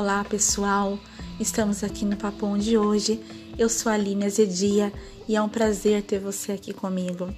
Olá 0.00 0.24
pessoal, 0.24 0.98
estamos 1.38 1.84
aqui 1.84 2.06
no 2.06 2.16
Papão 2.16 2.56
de 2.56 2.78
hoje. 2.78 3.20
Eu 3.58 3.68
sou 3.68 3.92
a 3.92 3.96
Aline 3.96 4.24
Azedia 4.24 4.90
e 5.28 5.36
é 5.36 5.42
um 5.42 5.48
prazer 5.48 6.02
ter 6.02 6.18
você 6.18 6.52
aqui 6.52 6.72
comigo. 6.72 7.28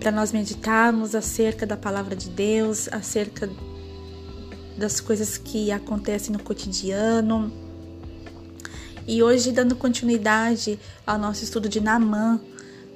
Para 0.00 0.10
nós 0.10 0.32
meditarmos 0.32 1.14
acerca 1.14 1.64
da 1.64 1.76
palavra 1.76 2.16
de 2.16 2.28
Deus, 2.28 2.88
acerca 2.88 3.48
das 4.76 4.98
coisas 4.98 5.38
que 5.38 5.70
acontecem 5.70 6.32
no 6.32 6.42
cotidiano. 6.42 7.52
E 9.06 9.22
hoje, 9.22 9.52
dando 9.52 9.76
continuidade 9.76 10.80
ao 11.06 11.16
nosso 11.16 11.44
estudo 11.44 11.68
de 11.68 11.80
Namã, 11.80 12.40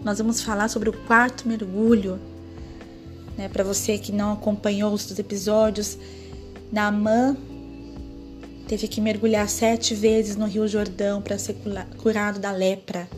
nós 0.02 0.18
vamos 0.18 0.42
falar 0.42 0.66
sobre 0.66 0.88
o 0.88 0.92
quarto 1.06 1.46
mergulho. 1.46 2.18
Né? 3.36 3.48
Para 3.48 3.62
você 3.62 3.96
que 3.96 4.10
não 4.10 4.32
acompanhou 4.32 4.92
os 4.92 5.16
episódios, 5.16 5.96
Naamã 6.72 7.36
teve 8.68 8.86
que 8.86 9.00
mergulhar 9.00 9.48
sete 9.48 9.94
vezes 9.94 10.36
no 10.36 10.46
Rio 10.46 10.68
Jordão 10.68 11.22
para 11.22 11.38
ser 11.38 11.56
curado 11.96 12.38
da 12.38 12.52
lepra. 12.52 13.08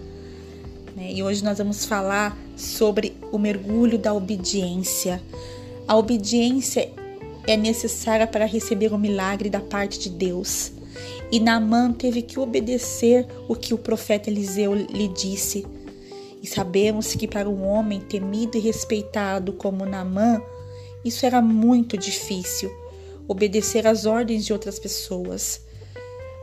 Né? 0.94 1.12
E 1.12 1.22
hoje 1.24 1.42
nós 1.42 1.58
vamos 1.58 1.84
falar 1.84 2.38
sobre 2.56 3.16
o 3.32 3.38
mergulho 3.38 3.98
da 3.98 4.14
obediência. 4.14 5.20
A 5.88 5.96
obediência 5.96 6.92
é 7.48 7.56
necessária 7.56 8.28
para 8.28 8.44
receber 8.46 8.92
o 8.92 8.98
milagre 8.98 9.50
da 9.50 9.60
parte 9.60 9.98
de 9.98 10.08
Deus. 10.08 10.70
E 11.32 11.40
Naamã 11.40 11.92
teve 11.92 12.22
que 12.22 12.38
obedecer 12.38 13.26
o 13.48 13.56
que 13.56 13.74
o 13.74 13.78
profeta 13.78 14.30
Eliseu 14.30 14.72
lhe 14.72 15.08
disse. 15.08 15.66
E 16.40 16.46
sabemos 16.46 17.12
que 17.14 17.26
para 17.26 17.50
um 17.50 17.66
homem 17.66 18.00
temido 18.00 18.56
e 18.56 18.60
respeitado 18.60 19.52
como 19.54 19.84
Naamã, 19.84 20.40
isso 21.04 21.26
era 21.26 21.42
muito 21.42 21.98
difícil 21.98 22.70
obedecer 23.30 23.86
às 23.86 24.06
ordens 24.06 24.44
de 24.44 24.52
outras 24.52 24.76
pessoas. 24.80 25.64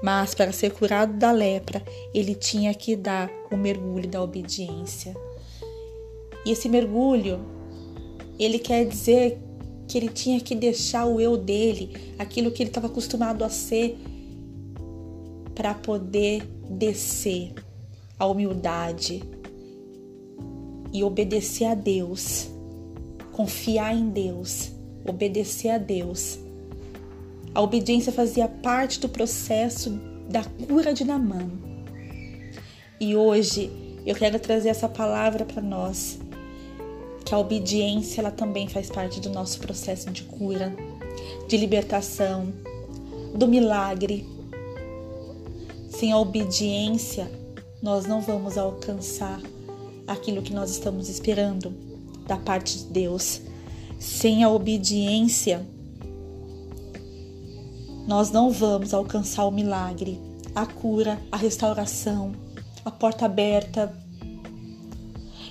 Mas 0.02 0.33
para 0.33 0.53
ser 0.53 0.71
curado 0.71 1.17
da 1.17 1.33
lepra, 1.33 1.83
ele 2.13 2.33
tinha 2.33 2.73
que 2.73 2.95
dar 2.95 3.30
o 3.52 3.57
mergulho 3.57 4.07
da 4.07 4.23
obediência. 4.23 5.13
E 6.45 6.52
esse 6.52 6.69
mergulho, 6.69 7.41
ele 8.39 8.58
quer 8.58 8.85
dizer 8.85 9.38
que 9.85 9.97
ele 9.97 10.08
tinha 10.08 10.39
que 10.39 10.55
deixar 10.55 11.05
o 11.05 11.19
eu 11.19 11.35
dele, 11.35 12.13
aquilo 12.17 12.52
que 12.52 12.63
ele 12.63 12.69
estava 12.69 12.88
acostumado 12.88 13.43
a 13.43 13.49
ser, 13.49 13.97
para 15.53 15.73
poder 15.73 16.43
descer 16.69 17.53
a 18.17 18.25
humildade 18.25 19.21
e 20.93 21.03
obedecer 21.03 21.65
a 21.65 21.75
Deus, 21.75 22.47
confiar 23.33 23.93
em 23.93 24.09
Deus, 24.09 24.71
obedecer 25.05 25.69
a 25.69 25.77
Deus 25.77 26.47
a 27.58 27.61
obediência 27.63 28.11
fazia 28.13 28.47
parte 28.47 29.00
do 29.00 29.09
processo 29.09 30.00
da 30.30 30.44
cura 30.44 30.94
de 30.94 31.03
Namã. 31.03 31.50
E 32.99 33.16
hoje 33.16 33.72
eu 34.05 34.14
quero 34.14 34.39
trazer 34.39 34.69
essa 34.69 34.88
palavra 34.88 35.44
para 35.44 35.59
nós, 35.59 36.19
que 37.25 37.33
a 37.33 37.38
obediência 37.39 38.22
ela 38.22 38.30
também 38.30 38.67
faz 38.67 38.91
parte 38.91 39.19
do 39.19 39.31
nosso 39.31 39.59
processo 39.59 40.11
de 40.11 40.22
cura, 40.22 40.72
de 41.47 41.58
libertação, 41.58 42.53
do 43.33 43.47
milagre. 43.47 44.23
Sem 45.89 46.11
a 46.11 46.19
obediência, 46.19 47.27
nós 47.81 48.05
não 48.05 48.21
vamos 48.21 48.55
alcançar 48.55 49.42
aquilo 50.05 50.44
que 50.44 50.53
nós 50.53 50.69
estamos 50.69 51.09
esperando 51.09 51.73
da 52.27 52.38
parte 52.38 52.77
de 52.77 52.83
Deus. 52.83 53.42
Sem 53.97 54.44
a 54.44 54.49
obediência, 54.52 55.66
nós 58.08 58.31
não 58.31 58.50
vamos 58.50 58.94
alcançar 58.94 59.45
o 59.45 59.52
milagre, 59.52 60.17
a 60.55 60.65
cura, 60.65 61.20
a 61.30 61.36
restauração, 61.36 62.32
a 62.86 62.89
porta 62.89 63.26
aberta. 63.26 63.93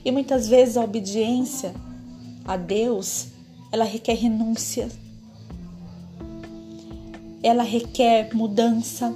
E 0.02 0.10
muitas 0.10 0.48
vezes 0.48 0.78
a 0.78 0.82
obediência 0.82 1.74
a 2.46 2.56
Deus, 2.56 3.26
ela 3.70 3.84
requer 3.84 4.14
renúncia. 4.14 4.88
Ela 7.42 7.62
requer 7.62 8.34
mudança. 8.34 9.14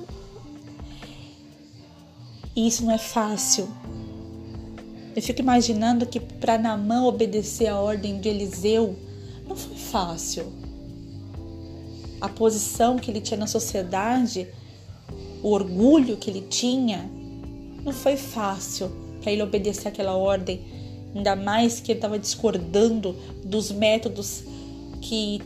E 2.54 2.68
isso 2.68 2.84
não 2.84 2.92
é 2.92 2.98
fácil. 2.98 3.70
Eu 5.16 5.22
fico 5.22 5.40
imaginando 5.40 6.04
que 6.04 6.20
para 6.20 6.58
Namã 6.58 7.04
obedecer 7.04 7.68
a 7.68 7.80
ordem 7.80 8.20
de 8.20 8.28
Eliseu 8.28 8.96
não 9.48 9.56
foi 9.56 9.76
fácil 9.76 10.59
a 12.20 12.28
posição 12.28 12.96
que 12.96 13.10
ele 13.10 13.20
tinha 13.20 13.38
na 13.38 13.46
sociedade, 13.46 14.48
o 15.42 15.50
orgulho 15.50 16.16
que 16.16 16.30
ele 16.30 16.42
tinha, 16.42 17.10
não 17.84 17.92
foi 17.92 18.16
fácil 18.16 18.90
para 19.20 19.32
ele 19.32 19.42
obedecer 19.42 19.88
aquela 19.88 20.16
ordem, 20.16 20.60
ainda 21.14 21.34
mais 21.34 21.80
que 21.80 21.92
ele 21.92 21.98
estava 21.98 22.18
discordando 22.18 23.16
dos 23.44 23.70
métodos 23.70 24.44
que 25.00 25.40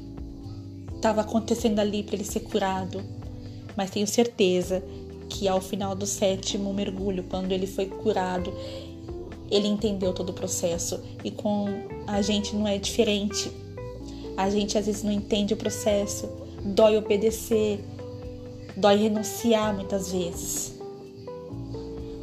estava 0.94 1.20
acontecendo 1.20 1.78
ali 1.78 2.02
para 2.02 2.16
ele 2.16 2.24
ser 2.24 2.40
curado. 2.40 3.02
Mas 3.76 3.90
tenho 3.90 4.06
certeza 4.06 4.82
que 5.28 5.48
ao 5.48 5.60
final 5.60 5.94
do 5.94 6.06
sétimo 6.06 6.72
mergulho, 6.72 7.24
quando 7.28 7.52
ele 7.52 7.66
foi 7.66 7.86
curado, 7.86 8.52
ele 9.50 9.68
entendeu 9.68 10.12
todo 10.12 10.30
o 10.30 10.32
processo 10.32 11.00
e 11.22 11.30
com 11.30 11.66
a 12.06 12.22
gente 12.22 12.54
não 12.54 12.66
é 12.66 12.78
diferente. 12.78 13.50
A 14.36 14.50
gente 14.50 14.76
às 14.76 14.86
vezes 14.86 15.02
não 15.02 15.12
entende 15.12 15.54
o 15.54 15.56
processo, 15.56 16.28
dói 16.64 16.96
obedecer, 16.96 17.84
dói 18.76 18.96
renunciar 18.96 19.74
muitas 19.74 20.10
vezes. 20.10 20.74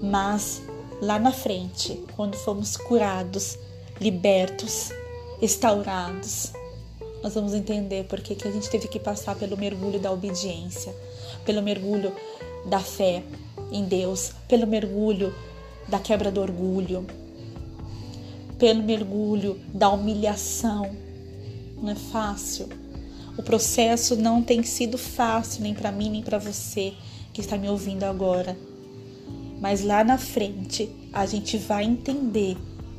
Mas 0.02 0.62
lá 1.02 1.19
na 1.19 1.31
frente, 1.31 2.03
quando 2.16 2.35
fomos 2.35 2.75
curados, 2.75 3.57
libertos, 4.00 4.91
restaurados, 5.40 6.52
nós 7.24 7.35
vamos 7.35 7.53
entender 7.53 8.06
por 8.06 8.19
que, 8.19 8.34
que 8.34 8.47
a 8.47 8.52
gente 8.52 8.69
teve 8.69 8.88
que 8.88 9.00
passar 9.00 9.35
pelo 9.35 9.56
mergulho 9.56 10.00
da 10.00 10.12
obediência, 10.12 10.94
pelo 11.46 11.62
mergulho 11.62 12.13
da 12.66 12.79
fé 12.79 13.23
em 13.72 13.85
Deus, 13.85 14.34
pelo 14.47 14.66
mergulho 14.66 15.34
da 15.88 16.00
quebra 16.00 16.31
do 16.31 16.41
orgulho, 16.41 17.06
pelo 18.58 18.81
mergulho 18.81 19.59
da 19.73 19.90
humilhação. 19.90 20.96
Não 21.81 21.91
é 21.91 21.96
fácil. 21.96 22.69
O 23.38 23.44
processo 23.44 24.16
não 24.16 24.42
tem 24.42 24.62
sido 24.64 24.97
fácil 24.97 25.64
nem 25.64 25.74
para 25.74 25.92
mim 25.92 26.09
nem 26.09 26.22
para 26.22 26.38
você 26.38 26.94
que 27.34 27.42
está 27.42 27.58
me 27.58 27.69
ouvindo 27.69 28.03
agora. 28.03 28.58
Mas 29.59 29.84
lá 29.84 30.03
na 30.03 30.18
frente 30.18 30.90
a 31.14 31.25
gente 31.25 31.58
vai 31.58 31.86
entender 31.86 32.58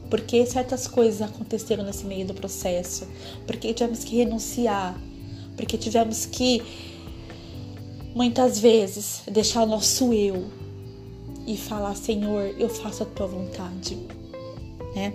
por 0.09 0.21
que 0.21 0.45
certas 0.47 0.87
coisas 0.87 1.23
aconteceram 1.23 1.85
nesse 1.85 2.05
meio 2.05 2.27
do 2.27 2.35
processo, 2.35 3.07
porque 3.47 3.73
tivemos 3.73 4.05
que 4.05 4.17
renunciar, 4.17 4.99
porque 5.57 5.79
tivemos 5.79 6.27
que 6.27 6.63
muitas 8.15 8.59
vezes 8.59 9.23
deixar 9.31 9.63
o 9.63 9.67
nosso 9.67 10.13
eu 10.13 10.51
e 11.47 11.57
falar: 11.57 11.95
Senhor, 11.97 12.55
eu 12.59 12.69
faço 12.69 13.03
a 13.03 13.07
tua 13.07 13.27
vontade, 13.27 13.99
né? 14.95 15.15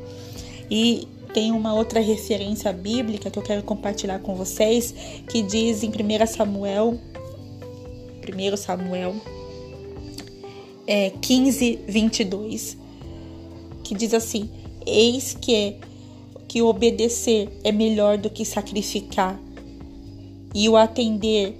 E 0.69 1.07
tem 1.37 1.51
uma 1.51 1.71
outra 1.71 1.99
referência 1.99 2.73
bíblica 2.73 3.29
que 3.29 3.37
eu 3.37 3.43
quero 3.43 3.61
compartilhar 3.61 4.17
com 4.17 4.33
vocês, 4.33 4.91
que 5.29 5.43
diz 5.43 5.83
em 5.83 5.89
1 5.89 6.25
Samuel, 6.25 6.99
1 8.27 8.57
Samuel 8.57 9.15
é, 10.87 11.11
15, 11.11 11.81
22, 11.87 12.75
que 13.83 13.93
diz 13.93 14.15
assim: 14.15 14.49
Eis 14.83 15.37
que, 15.39 15.53
é, 15.53 15.75
que 16.47 16.63
obedecer 16.63 17.49
é 17.63 17.71
melhor 17.71 18.17
do 18.17 18.31
que 18.31 18.43
sacrificar, 18.43 19.39
e 20.55 20.67
o 20.67 20.75
atender 20.75 21.55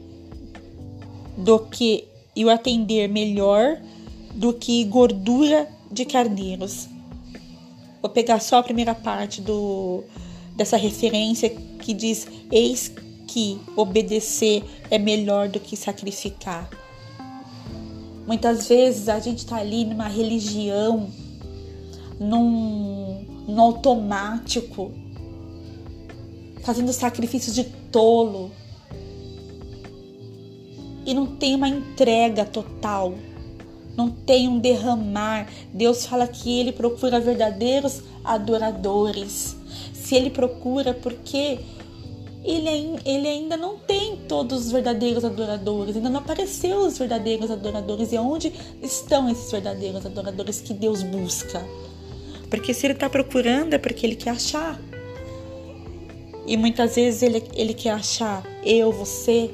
do 1.38 1.60
que 1.60 2.06
e 2.36 2.44
o 2.44 2.50
atender 2.50 3.08
melhor 3.08 3.80
do 4.34 4.54
que 4.54 4.84
gordura 4.86 5.70
de 5.92 6.04
carneiros. 6.04 6.97
Vou 8.02 8.12
pegar 8.12 8.40
só 8.40 8.58
a 8.60 8.64
primeira 8.64 8.94
parte 8.94 9.42
do, 9.42 10.04
dessa 10.56 10.78
referência 10.78 11.50
que 11.50 11.94
diz: 11.94 12.28
Eis 12.52 12.92
que 13.28 13.60
obedecer 13.76 14.64
é 14.90 14.98
melhor 14.98 15.50
do 15.50 15.60
que 15.60 15.76
sacrificar. 15.76 16.70
Muitas 18.26 18.68
vezes 18.68 19.08
a 19.08 19.20
gente 19.20 19.40
está 19.40 19.58
ali 19.58 19.86
numa 19.86 20.08
religião, 20.08 21.10
num, 22.20 23.26
num 23.48 23.62
automático, 23.62 24.92
fazendo 26.64 26.92
sacrifícios 26.92 27.56
de 27.56 27.64
tolo 27.64 28.52
e 31.06 31.14
não 31.14 31.26
tem 31.26 31.56
uma 31.56 31.70
entrega 31.70 32.44
total 32.44 33.14
não 33.98 34.12
tem 34.12 34.48
um 34.48 34.60
derramar. 34.60 35.50
Deus 35.74 36.06
fala 36.06 36.28
que 36.28 36.60
ele 36.60 36.72
procura 36.72 37.20
verdadeiros 37.20 38.04
adoradores. 38.24 39.58
Se 39.92 40.16
ele 40.16 40.30
procura, 40.30 40.94
porque 40.94 41.60
ele, 42.44 43.00
ele 43.04 43.28
ainda 43.28 43.58
não 43.58 43.78
tem 43.78 44.16
todos 44.28 44.68
os 44.68 44.72
verdadeiros 44.72 45.26
adoradores, 45.26 45.96
ainda 45.96 46.10
não 46.10 46.20
apareceu 46.20 46.78
os 46.78 46.98
verdadeiros 46.98 47.50
adoradores. 47.50 48.14
E 48.14 48.18
onde 48.18 48.54
estão 48.82 49.30
esses 49.30 49.52
verdadeiros 49.52 50.06
adoradores 50.06 50.62
que 50.62 50.74
Deus 50.74 51.02
busca? 51.02 51.66
Porque 52.50 52.74
se 52.74 52.86
ele 52.86 52.94
está 52.94 53.10
procurando 53.10 53.74
é 53.74 53.78
porque 53.78 54.06
ele 54.06 54.16
quer 54.16 54.30
achar. 54.30 54.80
E 56.46 56.56
muitas 56.56 56.96
vezes 56.96 57.22
ele, 57.22 57.44
ele 57.54 57.74
quer 57.74 57.92
achar 57.92 58.42
eu, 58.64 58.94
você, 58.94 59.52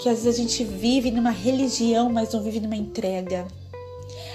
que 0.00 0.08
às 0.08 0.24
vezes 0.24 0.38
a 0.38 0.42
gente 0.42 0.64
vive 0.64 1.10
numa 1.10 1.30
religião, 1.30 2.10
mas 2.10 2.32
não 2.32 2.42
vive 2.42 2.60
numa 2.60 2.76
entrega. 2.76 3.46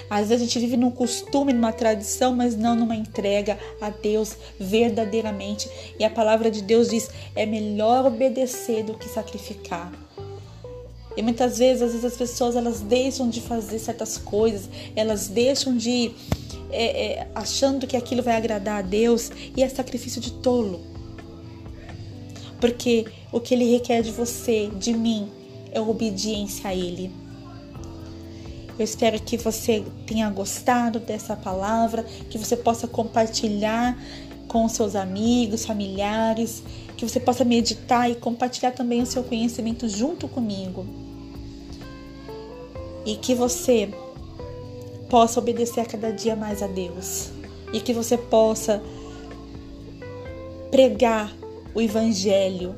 Às 0.08 0.28
vezes 0.28 0.42
a 0.42 0.44
gente 0.46 0.58
vive 0.60 0.76
num 0.76 0.90
costume, 0.90 1.52
numa 1.52 1.72
tradição, 1.72 2.34
mas 2.34 2.56
não 2.56 2.76
numa 2.76 2.94
entrega 2.94 3.58
a 3.80 3.90
Deus 3.90 4.36
verdadeiramente. 4.58 5.68
E 5.98 6.04
a 6.04 6.10
palavra 6.10 6.50
de 6.50 6.62
Deus 6.62 6.88
diz: 6.88 7.10
é 7.34 7.44
melhor 7.44 8.06
obedecer 8.06 8.84
do 8.84 8.94
que 8.94 9.08
sacrificar. 9.08 9.92
E 11.16 11.22
muitas 11.22 11.58
vezes, 11.58 11.82
às 11.82 11.92
vezes 11.92 12.04
as 12.04 12.16
pessoas 12.16 12.54
elas 12.54 12.80
deixam 12.80 13.28
de 13.28 13.40
fazer 13.40 13.78
certas 13.78 14.18
coisas, 14.18 14.68
elas 14.94 15.28
deixam 15.28 15.76
de 15.76 16.12
é, 16.70 17.06
é, 17.06 17.28
achando 17.34 17.86
que 17.86 17.96
aquilo 17.96 18.22
vai 18.22 18.36
agradar 18.36 18.78
a 18.78 18.82
Deus 18.82 19.32
e 19.56 19.62
é 19.62 19.68
sacrifício 19.68 20.20
de 20.20 20.32
tolo. 20.32 20.80
Porque 22.60 23.06
o 23.32 23.40
que 23.40 23.54
Ele 23.54 23.72
requer 23.72 24.02
de 24.02 24.12
você, 24.12 24.68
de 24.78 24.92
mim, 24.92 25.30
é 25.76 25.80
obediência 25.80 26.70
a 26.70 26.74
Ele. 26.74 27.10
Eu 28.78 28.84
espero 28.84 29.20
que 29.20 29.36
você 29.36 29.84
tenha 30.06 30.28
gostado 30.30 30.98
dessa 30.98 31.36
palavra, 31.36 32.02
que 32.02 32.38
você 32.38 32.56
possa 32.56 32.86
compartilhar 32.86 33.98
com 34.48 34.68
seus 34.68 34.94
amigos, 34.94 35.64
familiares, 35.64 36.62
que 36.96 37.06
você 37.06 37.20
possa 37.20 37.44
meditar 37.44 38.10
e 38.10 38.14
compartilhar 38.14 38.72
também 38.72 39.02
o 39.02 39.06
seu 39.06 39.22
conhecimento 39.22 39.88
junto 39.88 40.28
comigo. 40.28 40.86
E 43.04 43.16
que 43.16 43.34
você 43.34 43.90
possa 45.08 45.40
obedecer 45.40 45.80
a 45.80 45.86
cada 45.86 46.10
dia 46.10 46.34
mais 46.36 46.62
a 46.62 46.66
Deus. 46.66 47.30
E 47.72 47.80
que 47.80 47.92
você 47.92 48.16
possa 48.18 48.82
pregar 50.70 51.34
o 51.74 51.80
Evangelho, 51.80 52.74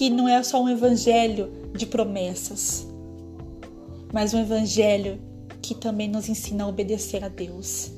que 0.00 0.08
não 0.08 0.26
é 0.26 0.42
só 0.42 0.62
um 0.62 0.66
Evangelho 0.66 1.52
de 1.76 1.84
promessas, 1.84 2.86
mas 4.10 4.32
um 4.32 4.40
evangelho 4.40 5.20
que 5.60 5.74
também 5.74 6.08
nos 6.08 6.26
ensina 6.26 6.64
a 6.64 6.66
obedecer 6.66 7.22
a 7.22 7.28
Deus. 7.28 7.92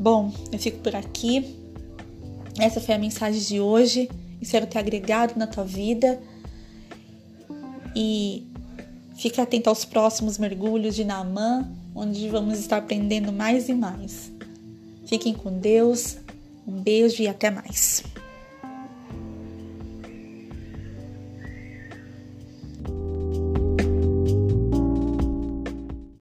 Bom, 0.00 0.32
eu 0.50 0.58
fico 0.58 0.78
por 0.78 0.96
aqui. 0.96 1.54
Essa 2.58 2.80
foi 2.80 2.94
a 2.94 2.98
mensagem 2.98 3.42
de 3.42 3.60
hoje. 3.60 4.08
Espero 4.40 4.66
ter 4.66 4.78
agregado 4.78 5.34
na 5.38 5.46
tua 5.46 5.64
vida. 5.64 6.18
E 7.94 8.46
fica 9.16 9.42
atento 9.42 9.68
aos 9.68 9.84
próximos 9.84 10.38
mergulhos 10.38 10.94
de 10.94 11.04
Naamã, 11.04 11.70
onde 11.94 12.26
vamos 12.30 12.58
estar 12.58 12.78
aprendendo 12.78 13.30
mais 13.34 13.68
e 13.68 13.74
mais. 13.74 14.32
Fiquem 15.04 15.34
com 15.34 15.58
Deus. 15.58 16.16
Um 16.66 16.80
beijo 16.80 17.22
e 17.22 17.28
até 17.28 17.50
mais. 17.50 18.02